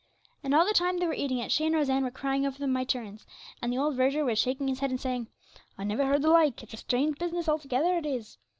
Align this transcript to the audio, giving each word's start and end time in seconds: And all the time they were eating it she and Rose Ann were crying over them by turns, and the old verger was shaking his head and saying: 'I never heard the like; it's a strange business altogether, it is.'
And 0.43 0.55
all 0.55 0.65
the 0.65 0.73
time 0.73 0.97
they 0.97 1.05
were 1.05 1.13
eating 1.13 1.37
it 1.37 1.51
she 1.51 1.63
and 1.63 1.75
Rose 1.75 1.87
Ann 1.87 2.03
were 2.03 2.09
crying 2.09 2.43
over 2.43 2.57
them 2.57 2.73
by 2.73 2.83
turns, 2.85 3.27
and 3.61 3.71
the 3.71 3.77
old 3.77 3.95
verger 3.95 4.25
was 4.25 4.39
shaking 4.39 4.67
his 4.67 4.79
head 4.79 4.89
and 4.89 4.99
saying: 4.99 5.27
'I 5.77 5.83
never 5.83 6.07
heard 6.07 6.23
the 6.23 6.29
like; 6.31 6.63
it's 6.63 6.73
a 6.73 6.77
strange 6.77 7.19
business 7.19 7.47
altogether, 7.47 7.95
it 7.95 8.07
is.' 8.07 8.39